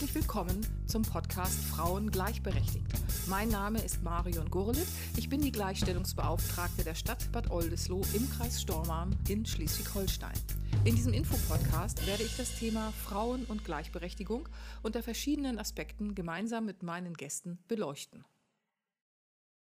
[0.00, 2.86] Herzlich willkommen zum Podcast Frauen gleichberechtigt.
[3.26, 4.86] Mein Name ist Marion Gurlitt.
[5.18, 10.32] Ich bin die Gleichstellungsbeauftragte der Stadt Bad Oldesloe im Kreis Stormarn in Schleswig-Holstein.
[10.86, 14.48] In diesem Infopodcast werde ich das Thema Frauen und Gleichberechtigung
[14.82, 18.24] unter verschiedenen Aspekten gemeinsam mit meinen Gästen beleuchten.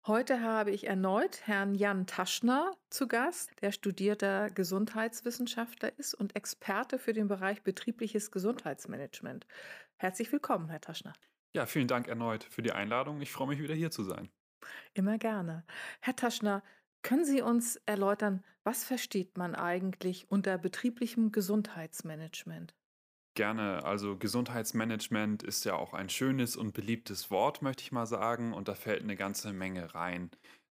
[0.07, 6.97] Heute habe ich erneut Herrn Jan Taschner zu Gast, der studierter Gesundheitswissenschaftler ist und Experte
[6.97, 9.45] für den Bereich betriebliches Gesundheitsmanagement.
[10.01, 11.13] Herzlich willkommen, Herr Taschner.
[11.55, 13.21] Ja, vielen Dank erneut für die Einladung.
[13.21, 14.31] Ich freue mich wieder hier zu sein.
[14.95, 15.63] Immer gerne.
[15.99, 16.63] Herr Taschner,
[17.03, 22.73] können Sie uns erläutern, was versteht man eigentlich unter betrieblichem Gesundheitsmanagement?
[23.35, 23.85] Gerne.
[23.85, 28.69] Also Gesundheitsmanagement ist ja auch ein schönes und beliebtes Wort, möchte ich mal sagen, und
[28.69, 30.31] da fällt eine ganze Menge rein.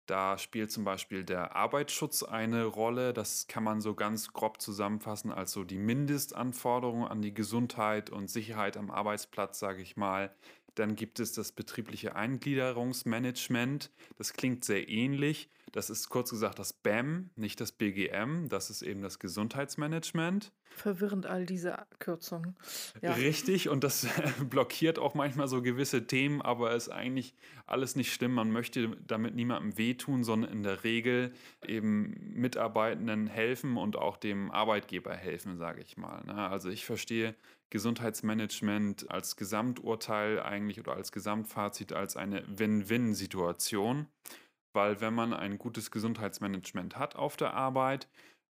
[0.10, 3.14] Da spielt zum Beispiel der Arbeitsschutz eine Rolle.
[3.14, 8.28] Das kann man so ganz grob zusammenfassen als so die Mindestanforderungen an die Gesundheit und
[8.28, 10.34] Sicherheit am Arbeitsplatz, sage ich mal.
[10.76, 13.92] Dann gibt es das betriebliche Eingliederungsmanagement.
[14.18, 15.50] Das klingt sehr ähnlich.
[15.72, 18.50] Das ist kurz gesagt das BAM, nicht das BGM.
[18.50, 20.52] Das ist eben das Gesundheitsmanagement.
[20.72, 22.56] Verwirrend all diese Kürzungen.
[23.02, 23.14] Ja.
[23.14, 24.08] Richtig, und das
[24.50, 28.34] blockiert auch manchmal so gewisse Themen, aber ist eigentlich alles nicht schlimm.
[28.34, 31.34] Man möchte damit niemandem wehtun, sondern in der Regel
[31.68, 36.24] eben Mitarbeitenden helfen und auch dem Arbeitgeber helfen, sage ich mal.
[36.26, 36.36] Ne?
[36.36, 37.36] Also ich verstehe
[37.70, 44.08] Gesundheitsmanagement als Gesamturteil eigentlich oder als Gesamtfazit als eine Win-Win-Situation
[44.74, 48.08] weil wenn man ein gutes Gesundheitsmanagement hat auf der Arbeit,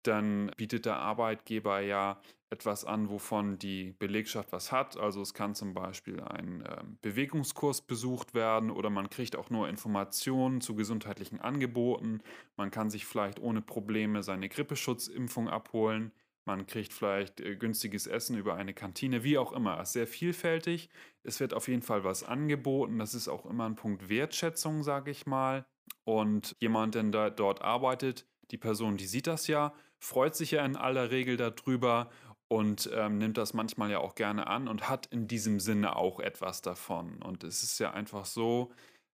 [0.03, 4.99] dann bietet der Arbeitgeber ja etwas an, wovon die Belegschaft was hat.
[4.99, 9.69] Also es kann zum Beispiel ein äh, Bewegungskurs besucht werden oder man kriegt auch nur
[9.69, 12.21] Informationen zu gesundheitlichen Angeboten.
[12.57, 16.13] Man kann sich vielleicht ohne Probleme seine Grippeschutzimpfung abholen.
[16.45, 19.79] Man kriegt vielleicht äh, günstiges Essen über eine Kantine, wie auch immer.
[19.81, 20.89] Es ist sehr vielfältig.
[21.23, 22.99] Es wird auf jeden Fall was angeboten.
[22.99, 25.65] Das ist auch immer ein Punkt Wertschätzung, sage ich mal.
[26.05, 30.65] Und jemand, der da, dort arbeitet, die Person, die sieht das ja, freut sich ja
[30.65, 32.11] in aller Regel darüber
[32.49, 36.21] und ähm, nimmt das manchmal ja auch gerne an und hat in diesem Sinne auch
[36.21, 37.23] etwas davon.
[37.23, 38.73] Und es ist ja einfach so,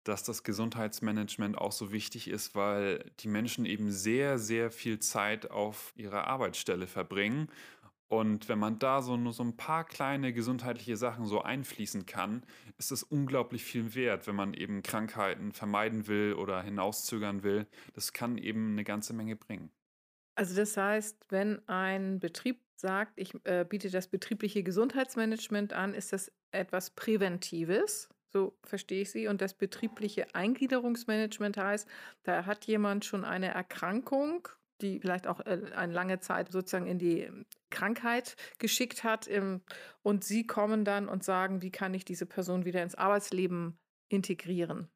[0.03, 5.50] dass das Gesundheitsmanagement auch so wichtig ist, weil die Menschen eben sehr, sehr viel Zeit
[5.52, 7.50] auf ihrer Arbeitsstelle verbringen
[8.14, 12.44] und wenn man da so nur so ein paar kleine gesundheitliche Sachen so einfließen kann,
[12.78, 17.66] ist es unglaublich viel wert, wenn man eben Krankheiten vermeiden will oder hinauszögern will.
[17.96, 19.72] Das kann eben eine ganze Menge bringen.
[20.35, 26.14] Also das heißt, wenn ein Betrieb sagt, ich äh, biete das betriebliche Gesundheitsmanagement an, ist
[26.14, 29.27] das etwas Präventives, so verstehe ich Sie.
[29.27, 31.88] Und das betriebliche Eingliederungsmanagement heißt,
[32.23, 34.49] da hat jemand schon eine Erkrankung
[34.83, 37.29] die vielleicht auch äh, eine lange Zeit sozusagen in die
[37.72, 39.29] Krankheit geschickt hat.
[40.03, 43.79] und Sie kommen dann und sagen, wie kann ich diese Person wieder ins Arbeitsleben
[44.09, 44.89] integrieren?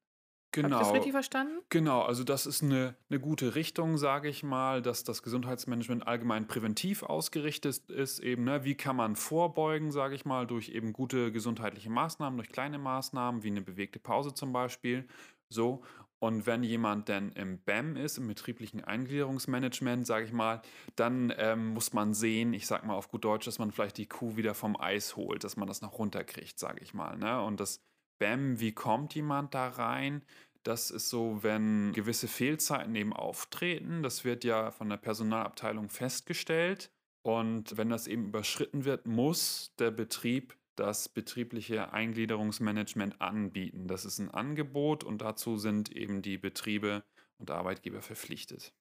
[0.61, 0.69] Genau.
[0.69, 0.95] Habe ich das genau.
[0.95, 1.59] richtig verstanden?
[1.69, 6.47] Genau, also das ist eine, eine gute Richtung, sage ich mal, dass das Gesundheitsmanagement allgemein
[6.47, 8.19] präventiv ausgerichtet ist.
[8.19, 8.63] Eben, ne?
[8.63, 13.43] Wie kann man vorbeugen, sage ich mal, durch eben gute gesundheitliche Maßnahmen, durch kleine Maßnahmen,
[13.43, 15.07] wie eine bewegte Pause zum Beispiel.
[15.49, 15.83] So,
[16.19, 20.63] und wenn jemand denn im BAM ist, im betrieblichen Eingliederungsmanagement, sage ich mal,
[20.95, 24.07] dann ähm, muss man sehen, ich sage mal auf gut Deutsch, dass man vielleicht die
[24.07, 27.15] Kuh wieder vom Eis holt, dass man das noch runterkriegt, sage ich mal.
[27.17, 27.41] Ne?
[27.43, 27.83] Und das
[28.19, 30.23] BAM, wie kommt jemand da rein?
[30.63, 34.03] Das ist so, wenn gewisse Fehlzeiten eben auftreten.
[34.03, 36.91] Das wird ja von der Personalabteilung festgestellt.
[37.21, 43.87] Und wenn das eben überschritten wird, muss der Betrieb das betriebliche Eingliederungsmanagement anbieten.
[43.87, 47.03] Das ist ein Angebot und dazu sind eben die Betriebe
[47.37, 48.73] und Arbeitgeber verpflichtet.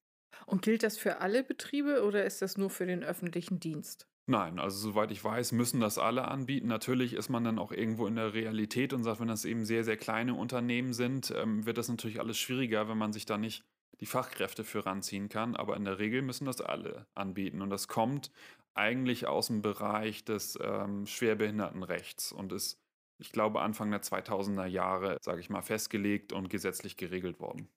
[0.44, 4.06] Und gilt das für alle Betriebe oder ist das nur für den öffentlichen Dienst?
[4.28, 6.66] Nein, also soweit ich weiß, müssen das alle anbieten.
[6.66, 9.84] Natürlich ist man dann auch irgendwo in der Realität und sagt, wenn das eben sehr,
[9.84, 13.64] sehr kleine Unternehmen sind, ähm, wird das natürlich alles schwieriger, wenn man sich da nicht
[14.00, 15.54] die Fachkräfte für ranziehen kann.
[15.54, 17.62] Aber in der Regel müssen das alle anbieten.
[17.62, 18.32] Und das kommt
[18.74, 22.80] eigentlich aus dem Bereich des ähm, Schwerbehindertenrechts und ist,
[23.18, 27.68] ich glaube, Anfang der 2000er Jahre, sage ich mal, festgelegt und gesetzlich geregelt worden.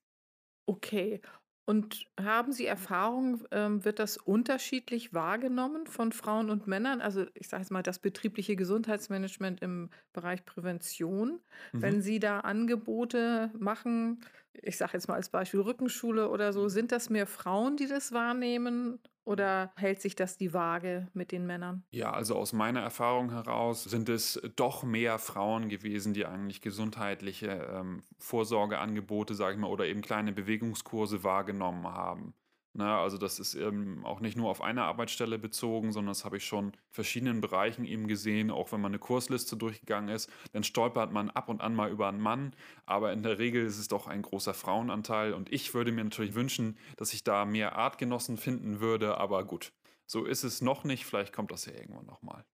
[0.67, 1.21] Okay.
[1.69, 6.99] Und haben Sie Erfahrung, ähm, wird das unterschiedlich wahrgenommen von Frauen und Männern?
[6.99, 11.39] Also ich sage jetzt mal das betriebliche Gesundheitsmanagement im Bereich Prävention.
[11.71, 11.81] Mhm.
[11.83, 14.21] Wenn Sie da Angebote machen,
[14.53, 18.13] ich sage jetzt mal als Beispiel Rückenschule oder so, sind das mehr Frauen, die das
[18.13, 18.97] wahrnehmen
[19.29, 21.83] oder hält sich das die Waage mit den Männern?
[21.91, 27.47] Ja, also aus meiner Erfahrung heraus sind es doch mehr Frauen gewesen, die eigentlich gesundheitliche
[27.71, 32.33] ähm, Vorsorgeangebote, sage ich mal, oder eben kleine Bewegungskurse wahrgenommen haben.
[32.73, 32.85] Ne?
[32.85, 36.45] Also das ist eben auch nicht nur auf eine Arbeitsstelle bezogen, sondern das habe ich
[36.45, 38.51] schon in verschiedenen Bereichen eben gesehen.
[38.51, 42.07] Auch wenn man eine Kursliste durchgegangen ist, dann stolpert man ab und an mal über
[42.07, 42.53] einen Mann.
[42.85, 45.33] Aber in der Regel ist es doch ein großer Frauenanteil.
[45.33, 49.17] Und ich würde mir natürlich wünschen, dass ich da mehr Artgenossen finden würde.
[49.17, 49.73] Aber gut,
[50.05, 51.05] so ist es noch nicht.
[51.05, 52.45] Vielleicht kommt das ja irgendwann nochmal.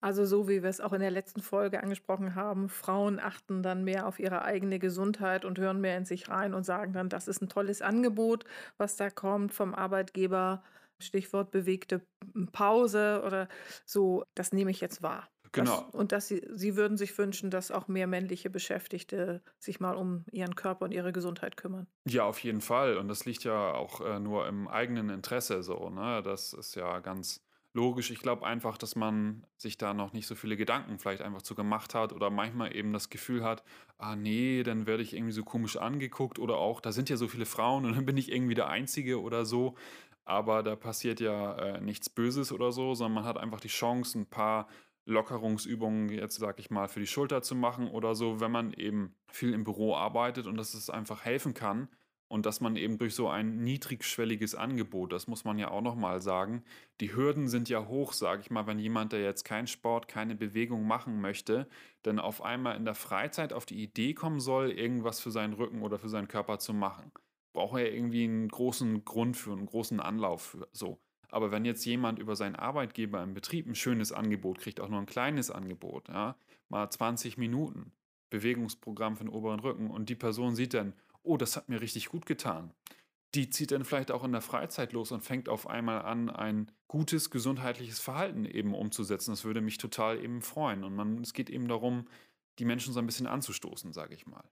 [0.00, 3.84] Also so wie wir es auch in der letzten Folge angesprochen haben, Frauen achten dann
[3.84, 7.28] mehr auf ihre eigene Gesundheit und hören mehr in sich rein und sagen dann, das
[7.28, 8.44] ist ein tolles Angebot,
[8.76, 10.62] was da kommt vom Arbeitgeber.
[11.00, 12.06] Stichwort bewegte
[12.52, 13.48] Pause oder
[13.84, 15.28] so, das nehme ich jetzt wahr.
[15.54, 15.82] Genau.
[15.82, 19.94] Das, und dass sie, sie würden sich wünschen, dass auch mehr männliche Beschäftigte sich mal
[19.96, 21.86] um ihren Körper und ihre Gesundheit kümmern.
[22.06, 22.98] Ja, auf jeden Fall.
[22.98, 25.90] Und das liegt ja auch äh, nur im eigenen Interesse so.
[25.90, 26.22] Ne?
[26.22, 27.44] Das ist ja ganz
[27.74, 28.10] logisch.
[28.10, 31.54] Ich glaube einfach, dass man sich da noch nicht so viele Gedanken vielleicht einfach zu
[31.54, 33.64] gemacht hat oder manchmal eben das Gefühl hat,
[33.98, 37.28] ah nee, dann werde ich irgendwie so komisch angeguckt oder auch, da sind ja so
[37.28, 39.74] viele Frauen und dann bin ich irgendwie der Einzige oder so.
[40.24, 44.20] Aber da passiert ja äh, nichts Böses oder so, sondern man hat einfach die Chance,
[44.20, 44.68] ein paar
[45.04, 49.14] Lockerungsübungen jetzt, sag ich mal, für die Schulter zu machen oder so, wenn man eben
[49.28, 51.88] viel im Büro arbeitet und dass es einfach helfen kann
[52.34, 56.20] und dass man eben durch so ein niedrigschwelliges Angebot, das muss man ja auch nochmal
[56.20, 56.64] sagen,
[57.00, 60.34] die Hürden sind ja hoch, sage ich mal, wenn jemand, der jetzt keinen Sport, keine
[60.34, 61.68] Bewegung machen möchte,
[62.02, 65.82] dann auf einmal in der Freizeit auf die Idee kommen soll, irgendwas für seinen Rücken
[65.82, 67.12] oder für seinen Körper zu machen.
[67.52, 70.98] Braucht er irgendwie einen großen Grund für, einen großen Anlauf für so.
[71.28, 74.98] Aber wenn jetzt jemand über seinen Arbeitgeber im Betrieb ein schönes Angebot kriegt, auch nur
[74.98, 76.34] ein kleines Angebot, ja,
[76.68, 77.92] mal 20 Minuten
[78.30, 80.94] Bewegungsprogramm für den oberen Rücken und die Person sieht dann,
[81.24, 82.72] oh, das hat mir richtig gut getan.
[83.34, 86.70] Die zieht dann vielleicht auch in der Freizeit los und fängt auf einmal an, ein
[86.86, 89.32] gutes gesundheitliches Verhalten eben umzusetzen.
[89.32, 90.84] Das würde mich total eben freuen.
[90.84, 92.06] Und man, es geht eben darum,
[92.60, 94.44] die Menschen so ein bisschen anzustoßen, sage ich mal.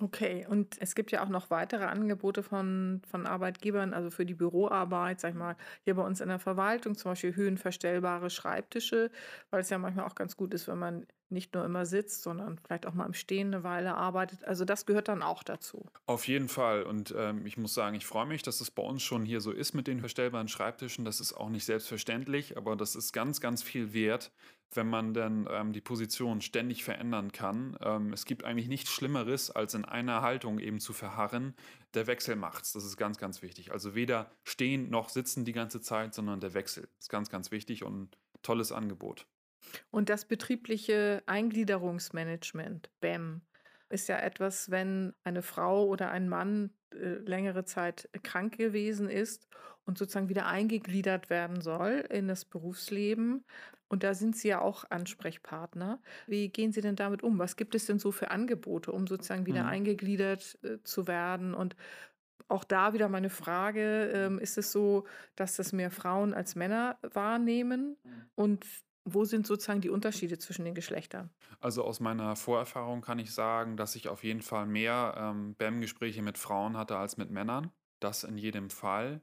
[0.00, 4.34] Okay, und es gibt ja auch noch weitere Angebote von, von Arbeitgebern, also für die
[4.34, 9.10] Büroarbeit, sag ich mal, hier bei uns in der Verwaltung, zum Beispiel höhenverstellbare Schreibtische,
[9.50, 12.58] weil es ja manchmal auch ganz gut ist, wenn man nicht nur immer sitzt, sondern
[12.58, 14.44] vielleicht auch mal im Stehen eine Weile arbeitet.
[14.44, 15.86] Also das gehört dann auch dazu.
[16.06, 16.84] Auf jeden Fall.
[16.84, 19.50] Und ähm, ich muss sagen, ich freue mich, dass es bei uns schon hier so
[19.50, 21.04] ist mit den verstellbaren Schreibtischen.
[21.04, 24.30] Das ist auch nicht selbstverständlich, aber das ist ganz, ganz viel wert,
[24.74, 27.76] wenn man dann ähm, die Position ständig verändern kann.
[27.80, 31.54] Ähm, es gibt eigentlich nichts Schlimmeres, als in einer Haltung eben zu verharren.
[31.94, 32.72] Der Wechsel macht's.
[32.72, 33.72] Das ist ganz, ganz wichtig.
[33.72, 37.84] Also weder stehen noch sitzen die ganze Zeit, sondern der Wechsel ist ganz, ganz wichtig
[37.84, 38.10] und ein
[38.42, 39.26] tolles Angebot.
[39.90, 43.42] Und das betriebliche Eingliederungsmanagement, BEM,
[43.88, 49.48] ist ja etwas, wenn eine Frau oder ein Mann äh, längere Zeit krank gewesen ist
[49.84, 53.44] und sozusagen wieder eingegliedert werden soll in das Berufsleben.
[53.88, 56.00] Und da sind Sie ja auch Ansprechpartner.
[56.26, 57.38] Wie gehen Sie denn damit um?
[57.38, 59.68] Was gibt es denn so für Angebote, um sozusagen wieder mhm.
[59.68, 61.52] eingegliedert äh, zu werden?
[61.52, 61.76] Und
[62.48, 65.04] auch da wieder meine Frage, ähm, ist es so,
[65.36, 67.98] dass das mehr Frauen als Männer wahrnehmen?
[68.02, 68.10] Mhm.
[68.34, 68.66] Und
[69.04, 71.30] wo sind sozusagen die Unterschiede zwischen den Geschlechtern?
[71.60, 76.22] Also aus meiner Vorerfahrung kann ich sagen, dass ich auf jeden Fall mehr ähm, BAM-Gespräche
[76.22, 77.72] mit Frauen hatte als mit Männern.
[78.00, 79.20] Das in jedem Fall.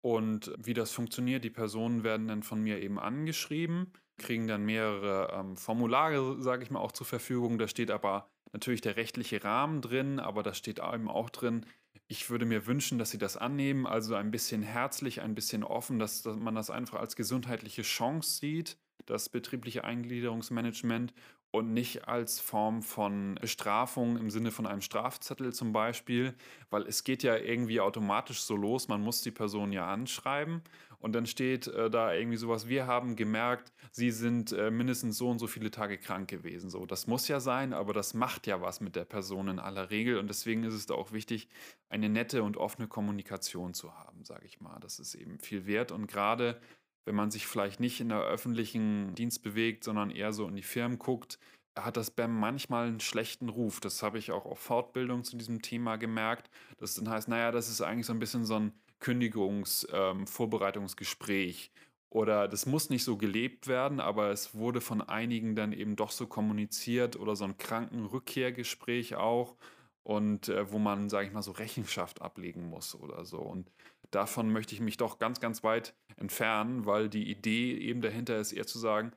[0.00, 5.32] Und wie das funktioniert, die Personen werden dann von mir eben angeschrieben, kriegen dann mehrere
[5.32, 7.58] ähm, Formulare, sage ich mal, auch zur Verfügung.
[7.58, 11.66] Da steht aber natürlich der rechtliche Rahmen drin, aber da steht eben auch drin,
[12.06, 15.98] ich würde mir wünschen, dass sie das annehmen, also ein bisschen herzlich, ein bisschen offen,
[15.98, 21.12] dass, dass man das einfach als gesundheitliche Chance sieht das betriebliche Eingliederungsmanagement
[21.50, 26.34] und nicht als Form von Bestrafung im Sinne von einem Strafzettel zum Beispiel,
[26.68, 30.62] weil es geht ja irgendwie automatisch so los, man muss die Person ja anschreiben
[31.00, 35.30] und dann steht äh, da irgendwie sowas, wir haben gemerkt, sie sind äh, mindestens so
[35.30, 36.70] und so viele Tage krank gewesen.
[36.70, 39.90] So, das muss ja sein, aber das macht ja was mit der Person in aller
[39.90, 41.48] Regel und deswegen ist es da auch wichtig,
[41.88, 44.78] eine nette und offene Kommunikation zu haben, sage ich mal.
[44.80, 46.60] Das ist eben viel wert und gerade
[47.08, 50.62] wenn man sich vielleicht nicht in der öffentlichen Dienst bewegt, sondern eher so in die
[50.62, 51.38] Firmen guckt,
[51.74, 53.80] hat das BAM manchmal einen schlechten Ruf.
[53.80, 56.50] Das habe ich auch auf Fortbildung zu diesem Thema gemerkt.
[56.76, 61.70] Das dann heißt, naja, das ist eigentlich so ein bisschen so ein Kündigungsvorbereitungsgespräch.
[61.74, 65.96] Ähm, oder das muss nicht so gelebt werden, aber es wurde von einigen dann eben
[65.96, 69.56] doch so kommuniziert oder so ein Krankenrückkehrgespräch auch
[70.02, 73.38] und äh, wo man, sage ich mal, so Rechenschaft ablegen muss oder so.
[73.38, 73.70] Und
[74.10, 78.52] davon möchte ich mich doch ganz, ganz weit entfernen, weil die Idee eben dahinter ist,
[78.52, 79.12] eher zu sagen,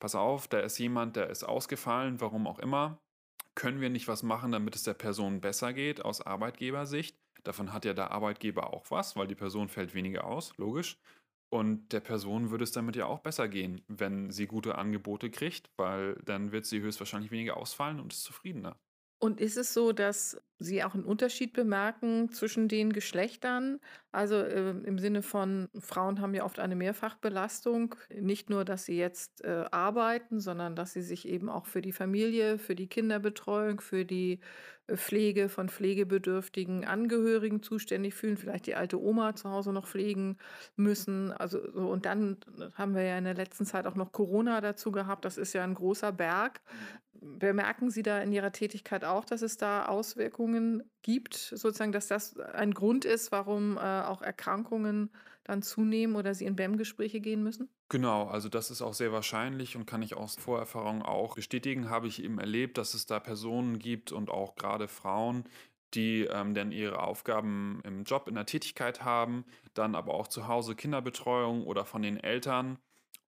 [0.00, 3.00] pass auf, da ist jemand, der ist ausgefallen, warum auch immer.
[3.54, 7.16] Können wir nicht was machen, damit es der Person besser geht aus Arbeitgebersicht?
[7.44, 10.98] Davon hat ja der Arbeitgeber auch was, weil die Person fällt weniger aus, logisch.
[11.50, 15.70] Und der Person würde es damit ja auch besser gehen, wenn sie gute Angebote kriegt,
[15.76, 18.78] weil dann wird sie höchstwahrscheinlich weniger ausfallen und ist zufriedener.
[19.22, 23.78] Und ist es so, dass Sie auch einen Unterschied bemerken zwischen den Geschlechtern?
[24.10, 27.94] Also, ähm, im Sinne von, Frauen haben ja oft eine Mehrfachbelastung.
[28.12, 31.92] Nicht nur, dass sie jetzt, äh, arbeiten, sondern dass sie sich eben auch für die
[31.92, 34.40] Familie, für die Kinderbetreuung, für die,
[34.88, 40.36] äh, Pflege von pflegebedürftigen Angehörigen zuständig fühlen, vielleicht die alte Oma zu Hause noch pflegen
[40.74, 41.30] müssen.
[41.30, 42.38] Also, so und dann
[42.74, 45.24] haben wir ja in der letzten Zeit auch noch Corona dazu gehabt.
[45.24, 46.60] Das ist ja ein großer Berg.
[47.24, 52.36] Bemerken Sie da in Ihrer Tätigkeit auch, dass es da Auswirkungen gibt, sozusagen, dass das
[52.36, 55.10] ein Grund ist, warum äh, auch Erkrankungen
[55.44, 57.68] dann zunehmen oder Sie in BEM-Gespräche gehen müssen?
[57.88, 62.08] Genau, also das ist auch sehr wahrscheinlich und kann ich aus Vorerfahrung auch bestätigen, habe
[62.08, 65.44] ich eben erlebt, dass es da Personen gibt und auch gerade Frauen,
[65.94, 70.48] die ähm, dann ihre Aufgaben im Job, in der Tätigkeit haben, dann aber auch zu
[70.48, 72.78] Hause Kinderbetreuung oder von den Eltern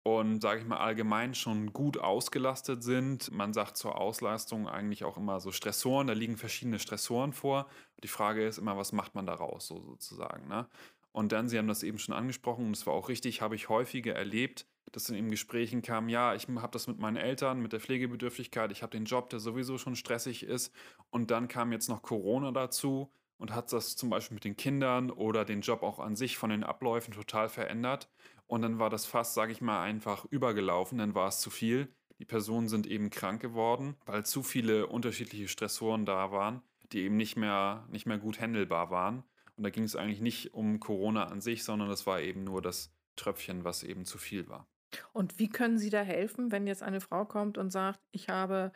[0.04, 3.30] und, sage ich mal, allgemein schon gut ausgelastet sind.
[3.30, 7.68] Man sagt zur Auslastung eigentlich auch immer so Stressoren, da liegen verschiedene Stressoren vor.
[8.02, 10.48] Die Frage ist immer, was macht man daraus so sozusagen.
[10.48, 10.66] Ne?
[11.12, 13.68] Und dann, Sie haben das eben schon angesprochen und es war auch richtig, habe ich
[13.68, 17.80] häufiger erlebt, dass in Gesprächen kam, ja, ich habe das mit meinen Eltern, mit der
[17.80, 20.74] Pflegebedürftigkeit, ich habe den Job, der sowieso schon stressig ist.
[21.10, 25.10] Und dann kam jetzt noch Corona dazu und hat das zum Beispiel mit den Kindern
[25.10, 28.08] oder den Job auch an sich von den Abläufen total verändert.
[28.52, 31.88] Und dann war das fast, sage ich mal, einfach übergelaufen, dann war es zu viel.
[32.18, 36.60] Die Personen sind eben krank geworden, weil zu viele unterschiedliche Stressoren da waren,
[36.92, 39.22] die eben nicht mehr, nicht mehr gut handelbar waren.
[39.56, 42.60] Und da ging es eigentlich nicht um Corona an sich, sondern das war eben nur
[42.60, 44.68] das Tröpfchen, was eben zu viel war.
[45.14, 48.70] Und wie können Sie da helfen, wenn jetzt eine Frau kommt und sagt, ich habe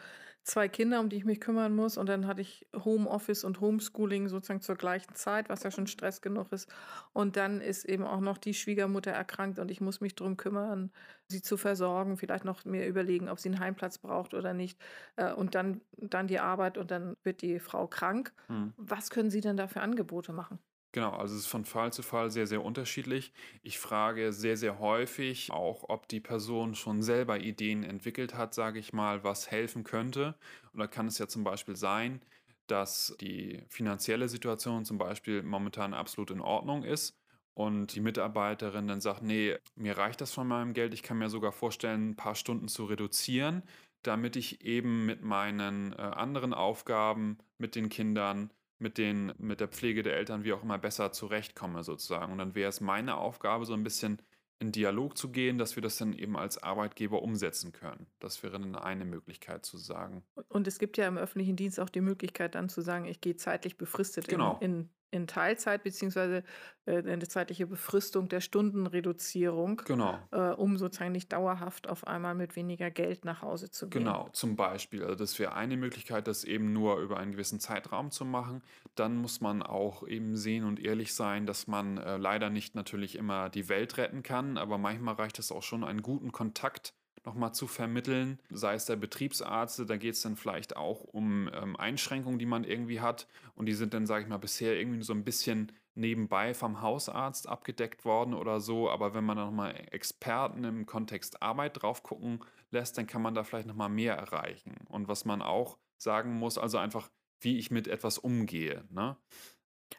[0.47, 4.29] zwei Kinder, um die ich mich kümmern muss und dann hatte ich Homeoffice und Homeschooling
[4.29, 6.69] sozusagen zur gleichen Zeit, was ja schon Stress genug ist.
[7.13, 10.93] Und dann ist eben auch noch die Schwiegermutter erkrankt und ich muss mich darum kümmern,
[11.27, 14.79] sie zu versorgen, vielleicht noch mir überlegen, ob sie einen Heimplatz braucht oder nicht.
[15.17, 18.33] Äh, und dann, dann die Arbeit und dann wird die Frau krank.
[18.47, 18.73] Hm.
[18.77, 20.61] Was können Sie denn da für Angebote machen?
[20.97, 23.31] Genau, also es ist von Fall zu Fall sehr, sehr unterschiedlich.
[23.63, 28.79] Ich frage sehr, sehr häufig auch, ob die Person schon selber Ideen entwickelt hat, sage
[28.79, 30.37] ich mal, was helfen könnte.
[30.73, 32.23] Und da kann es ja zum Beispiel sein,
[32.67, 37.15] dass die finanzielle Situation zum Beispiel momentan absolut in Ordnung ist
[37.53, 41.29] und die Mitarbeiterin dann sagt, nee, mir reicht das von meinem Geld, ich kann mir
[41.29, 43.63] sogar vorstellen, ein paar Stunden zu reduzieren,
[44.03, 49.69] damit ich eben mit meinen äh, anderen Aufgaben, mit den Kindern, mit, den, mit der
[49.69, 52.33] Pflege der Eltern wie auch immer besser zurechtkomme sozusagen.
[52.33, 54.21] Und dann wäre es meine Aufgabe, so ein bisschen
[54.59, 58.07] in Dialog zu gehen, dass wir das dann eben als Arbeitgeber umsetzen können.
[58.21, 60.23] Das wäre dann eine Möglichkeit zu sagen.
[60.49, 63.37] Und es gibt ja im öffentlichen Dienst auch die Möglichkeit dann zu sagen, ich gehe
[63.37, 64.59] zeitlich befristet genau.
[64.61, 66.43] in, in in Teilzeit beziehungsweise
[66.87, 70.19] äh, eine zeitliche Befristung der Stundenreduzierung, genau.
[70.31, 74.05] äh, um sozusagen nicht dauerhaft auf einmal mit weniger Geld nach Hause zu gehen.
[74.05, 75.03] Genau, zum Beispiel.
[75.03, 78.63] Also das wäre eine Möglichkeit, das eben nur über einen gewissen Zeitraum zu machen.
[78.95, 83.17] Dann muss man auch eben sehen und ehrlich sein, dass man äh, leider nicht natürlich
[83.17, 86.95] immer die Welt retten kann, aber manchmal reicht es auch schon, einen guten Kontakt
[87.27, 91.77] nochmal zu vermitteln, sei es der Betriebsarzt, da geht es dann vielleicht auch um ähm,
[91.77, 95.13] Einschränkungen, die man irgendwie hat und die sind dann, sage ich mal, bisher irgendwie so
[95.13, 100.65] ein bisschen nebenbei vom Hausarzt abgedeckt worden oder so, aber wenn man dann nochmal Experten
[100.65, 102.41] im Kontext Arbeit drauf gucken
[102.71, 104.77] lässt, dann kann man da vielleicht nochmal mehr erreichen.
[104.89, 107.09] Und was man auch sagen muss, also einfach,
[107.41, 108.85] wie ich mit etwas umgehe.
[108.91, 109.17] Ne?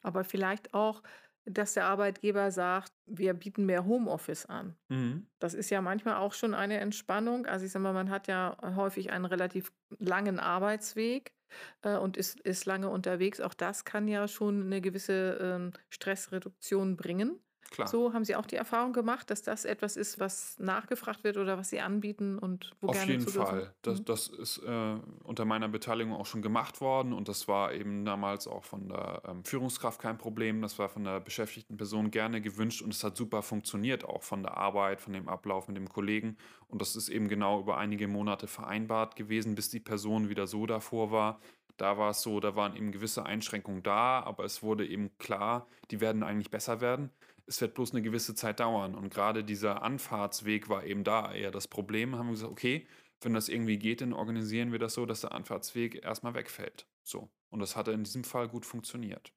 [0.04, 1.02] Aber vielleicht auch,
[1.50, 4.76] dass der Arbeitgeber sagt, wir bieten mehr Homeoffice an.
[4.90, 5.28] Mhm.
[5.40, 7.46] Das ist ja manchmal auch schon eine Entspannung.
[7.46, 11.34] Also ich sage mal, man hat ja häufig einen relativ langen Arbeitsweg
[11.84, 13.40] äh, und ist, ist lange unterwegs.
[13.40, 17.40] Auch das kann ja schon eine gewisse äh, Stressreduktion bringen.
[17.70, 17.88] Klar.
[17.88, 21.58] So haben Sie auch die Erfahrung gemacht, dass das etwas ist, was nachgefragt wird oder
[21.58, 23.74] was Sie anbieten und wo Auf gerne jeden Fall.
[23.82, 24.06] Das, mhm.
[24.06, 28.48] das ist äh, unter meiner Beteiligung auch schon gemacht worden und das war eben damals
[28.48, 30.62] auch von der ähm, Führungskraft kein Problem.
[30.62, 34.44] Das war von der beschäftigten Person gerne gewünscht und es hat super funktioniert, auch von
[34.44, 36.38] der Arbeit, von dem Ablauf mit dem Kollegen.
[36.68, 40.66] Und das ist eben genau über einige Monate vereinbart gewesen, bis die Person wieder so
[40.66, 41.40] davor war.
[41.78, 45.68] Da war es so, da waren eben gewisse Einschränkungen da, aber es wurde eben klar,
[45.92, 47.12] die werden eigentlich besser werden
[47.48, 48.94] es wird bloß eine gewisse Zeit dauern.
[48.94, 52.16] Und gerade dieser Anfahrtsweg war eben da eher das Problem.
[52.16, 52.86] Haben wir gesagt, okay,
[53.22, 56.88] wenn das irgendwie geht, dann organisieren wir das so, dass der Anfahrtsweg erstmal wegfällt.
[57.04, 57.30] So.
[57.50, 59.34] Und das hatte in diesem Fall gut funktioniert.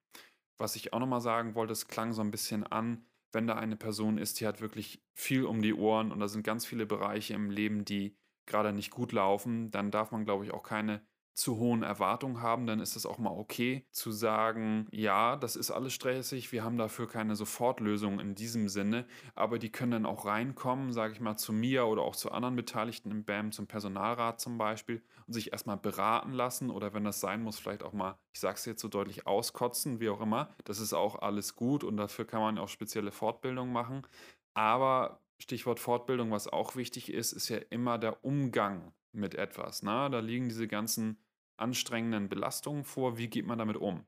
[0.59, 3.77] Was ich auch nochmal sagen wollte, es klang so ein bisschen an, wenn da eine
[3.77, 7.35] Person ist, die hat wirklich viel um die Ohren und da sind ganz viele Bereiche
[7.35, 11.01] im Leben, die gerade nicht gut laufen, dann darf man, glaube ich, auch keine
[11.35, 15.71] zu hohen Erwartungen haben, dann ist es auch mal okay zu sagen, ja, das ist
[15.71, 20.27] alles stressig, wir haben dafür keine Sofortlösung in diesem Sinne, aber die können dann auch
[20.27, 24.41] reinkommen, sage ich mal, zu mir oder auch zu anderen Beteiligten im BAM, zum Personalrat
[24.41, 28.19] zum Beispiel und sich erstmal beraten lassen oder wenn das sein muss, vielleicht auch mal,
[28.33, 30.51] ich sage es jetzt so deutlich, auskotzen, wie auch immer.
[30.65, 34.07] Das ist auch alles gut und dafür kann man auch spezielle Fortbildungen machen.
[34.55, 39.83] Aber Stichwort Fortbildung, was auch wichtig ist, ist ja immer der Umgang mit etwas.
[39.83, 40.09] Ne?
[40.11, 41.19] Da liegen diese ganzen
[41.57, 43.19] anstrengenden Belastungen vor.
[43.19, 44.05] Wie geht man damit um?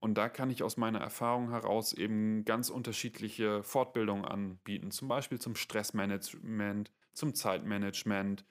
[0.00, 5.40] Und da kann ich aus meiner Erfahrung heraus eben ganz unterschiedliche Fortbildungen anbieten, zum Beispiel
[5.40, 8.44] zum Stressmanagement, zum Zeitmanagement.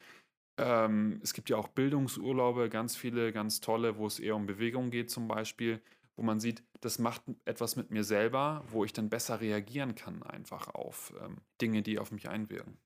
[0.57, 4.89] Ähm, es gibt ja auch Bildungsurlaube, ganz viele, ganz tolle, wo es eher um Bewegung
[4.89, 5.81] geht zum Beispiel,
[6.15, 10.23] wo man sieht, das macht etwas mit mir selber, wo ich dann besser reagieren kann
[10.23, 12.77] einfach auf ähm, Dinge, die auf mich einwirken.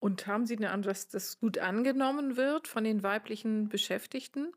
[0.00, 4.52] Und haben Sie den Eindruck, dass das gut angenommen wird von den weiblichen Beschäftigten,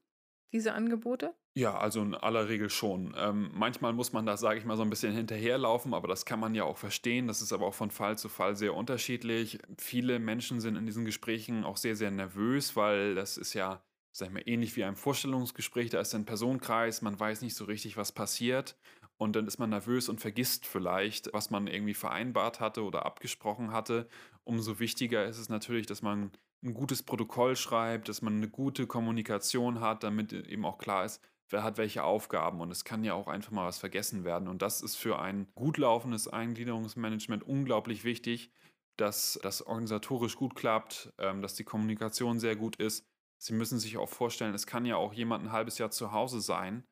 [0.54, 1.36] diese Angebote?
[1.58, 3.14] Ja, also in aller Regel schon.
[3.18, 6.40] Ähm, manchmal muss man da, sage ich mal, so ein bisschen hinterherlaufen, aber das kann
[6.40, 7.28] man ja auch verstehen.
[7.28, 9.60] Das ist aber auch von Fall zu Fall sehr unterschiedlich.
[9.78, 13.84] Viele Menschen sind in diesen Gesprächen auch sehr, sehr nervös, weil das ist ja,
[14.14, 15.90] sag ich mal, ähnlich wie ein Vorstellungsgespräch.
[15.90, 18.78] Da ist ein Personenkreis, man weiß nicht so richtig, was passiert.
[19.18, 23.74] Und dann ist man nervös und vergisst vielleicht, was man irgendwie vereinbart hatte oder abgesprochen
[23.74, 24.08] hatte.
[24.52, 26.30] Umso wichtiger ist es natürlich, dass man
[26.62, 31.22] ein gutes Protokoll schreibt, dass man eine gute Kommunikation hat, damit eben auch klar ist,
[31.50, 32.60] wer hat welche Aufgaben.
[32.60, 34.50] Und es kann ja auch einfach mal was vergessen werden.
[34.50, 38.52] Und das ist für ein gut laufendes Eingliederungsmanagement unglaublich wichtig,
[38.98, 43.08] dass das organisatorisch gut klappt, ähm, dass die Kommunikation sehr gut ist.
[43.38, 46.42] Sie müssen sich auch vorstellen, es kann ja auch jemand ein halbes Jahr zu Hause
[46.42, 46.84] sein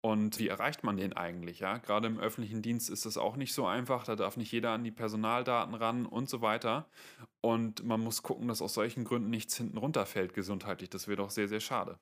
[0.00, 1.58] und wie erreicht man den eigentlich?
[1.58, 1.78] Ja?
[1.78, 4.04] Gerade im öffentlichen Dienst ist das auch nicht so einfach.
[4.04, 6.88] Da darf nicht jeder an die Personaldaten ran und so weiter.
[7.40, 10.90] Und man muss gucken, dass aus solchen Gründen nichts hinten runterfällt gesundheitlich.
[10.90, 11.98] Das wäre doch sehr, sehr schade.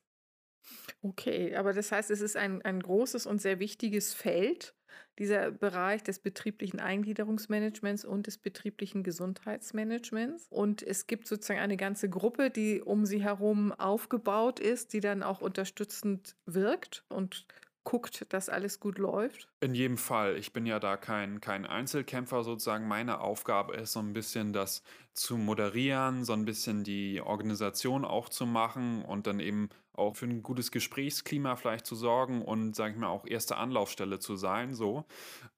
[1.00, 4.74] Okay, aber das heißt, es ist ein, ein großes und sehr wichtiges Feld,
[5.18, 10.46] dieser Bereich des betrieblichen Eingliederungsmanagements und des betrieblichen Gesundheitsmanagements.
[10.50, 15.22] Und es gibt sozusagen eine ganze Gruppe, die um sie herum aufgebaut ist, die dann
[15.22, 17.46] auch unterstützend wirkt und
[17.86, 19.48] guckt, dass alles gut läuft?
[19.60, 20.36] In jedem Fall.
[20.36, 22.86] Ich bin ja da kein, kein Einzelkämpfer sozusagen.
[22.88, 24.82] Meine Aufgabe ist so ein bisschen das
[25.14, 30.26] zu moderieren, so ein bisschen die Organisation auch zu machen und dann eben auch für
[30.26, 34.74] ein gutes Gesprächsklima vielleicht zu sorgen und, sage ich mal, auch erste Anlaufstelle zu sein,
[34.74, 35.04] so.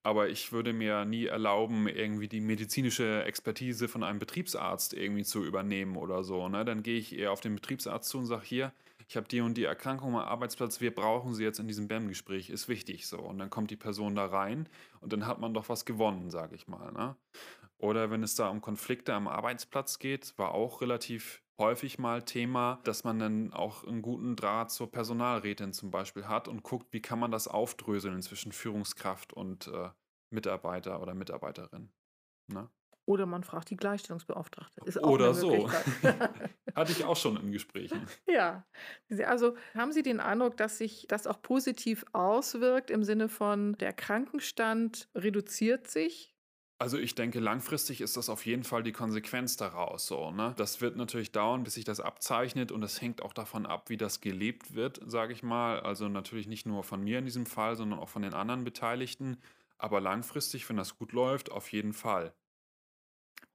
[0.03, 5.43] Aber ich würde mir nie erlauben, irgendwie die medizinische Expertise von einem Betriebsarzt irgendwie zu
[5.43, 6.47] übernehmen oder so.
[6.47, 6.63] Ne?
[6.63, 8.71] Dann gehe ich eher auf den Betriebsarzt zu und sage, hier,
[9.09, 12.51] ich habe die und die Erkrankung am Arbeitsplatz, wir brauchen sie jetzt in diesem BAM-Gespräch,
[12.51, 13.17] ist wichtig so.
[13.17, 14.69] Und dann kommt die Person da rein
[15.01, 16.91] und dann hat man doch was gewonnen, sage ich mal.
[16.91, 17.15] Ne?
[17.79, 22.81] Oder wenn es da um Konflikte am Arbeitsplatz geht, war auch relativ häufig mal Thema,
[22.83, 27.01] dass man dann auch einen guten Draht zur Personalrätin zum Beispiel hat und guckt, wie
[27.01, 29.89] kann man das aufdröseln zwischen Führungskraft und äh,
[30.29, 31.89] Mitarbeiter oder Mitarbeiterin.
[32.47, 32.69] Ne?
[33.09, 34.81] Oder man fragt die Gleichstellungsbeauftragte.
[34.85, 35.67] Ist auch Oder so.
[36.75, 38.05] Hatte ich auch schon in Gesprächen.
[38.27, 38.67] Ja.
[39.25, 43.93] Also haben Sie den Eindruck, dass sich das auch positiv auswirkt im Sinne von der
[43.93, 46.35] Krankenstand reduziert sich?
[46.77, 50.29] Also ich denke, langfristig ist das auf jeden Fall die Konsequenz daraus so.
[50.29, 50.53] Ne?
[50.57, 53.97] Das wird natürlich dauern, bis sich das abzeichnet und es hängt auch davon ab, wie
[53.97, 55.79] das gelebt wird, sage ich mal.
[55.79, 59.37] Also natürlich nicht nur von mir in diesem Fall, sondern auch von den anderen Beteiligten.
[59.79, 62.35] Aber langfristig, wenn das gut läuft, auf jeden Fall.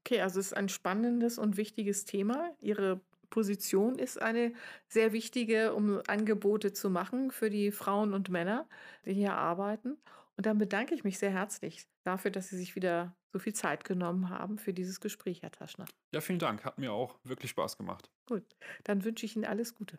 [0.06, 2.54] Okay, also es ist ein spannendes und wichtiges Thema.
[2.60, 4.52] Ihre Position ist eine
[4.86, 8.68] sehr wichtige, um Angebote zu machen für die Frauen und Männer,
[9.06, 9.96] die hier arbeiten.
[10.36, 13.84] Und dann bedanke ich mich sehr herzlich dafür, dass Sie sich wieder so viel Zeit
[13.84, 15.86] genommen haben für dieses Gespräch, Herr Taschner.
[16.12, 16.64] Ja, vielen Dank.
[16.64, 18.10] Hat mir auch wirklich Spaß gemacht.
[18.26, 18.44] Gut,
[18.84, 19.98] dann wünsche ich Ihnen alles Gute.